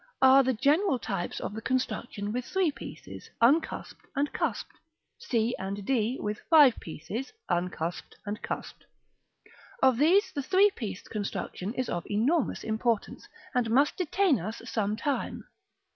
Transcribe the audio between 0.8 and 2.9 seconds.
types of the construction with three